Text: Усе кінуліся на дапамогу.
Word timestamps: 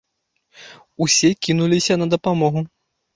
Усе 1.03 1.29
кінуліся 1.43 1.97
на 2.03 2.07
дапамогу. 2.15 2.65